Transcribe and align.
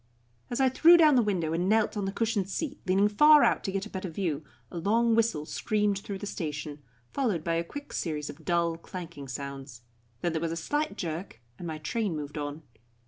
As 0.49 0.59
I 0.59 0.67
threw 0.67 0.97
down 0.97 1.13
the 1.13 1.21
window 1.21 1.53
and 1.53 1.69
knelt 1.69 1.95
on 1.95 2.05
the 2.05 2.11
cushioned 2.11 2.49
seat, 2.49 2.79
leaning 2.87 3.07
far 3.07 3.43
out 3.43 3.63
to 3.65 3.71
get 3.71 3.85
a 3.85 3.89
better 3.91 4.09
view, 4.09 4.43
a 4.71 4.79
long 4.79 5.13
whistle 5.13 5.45
screamed 5.45 5.99
through 5.99 6.17
the 6.17 6.25
station, 6.25 6.81
followed 7.13 7.43
by 7.43 7.53
a 7.53 7.63
quick 7.63 7.93
series 7.93 8.27
of 8.27 8.43
dull, 8.43 8.77
clanking 8.77 9.27
sounds; 9.27 9.81
then 10.21 10.31
there 10.33 10.41
was 10.41 10.51
a 10.51 10.55
slight 10.57 10.97
jerk, 10.97 11.39
and 11.59 11.67
my 11.67 11.77
train 11.77 12.15
moved 12.15 12.39
on. 12.39 12.63